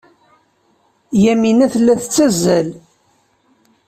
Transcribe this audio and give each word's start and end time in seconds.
Yamina 1.23 1.65
tella 1.73 1.93
tettazzal. 2.01 2.69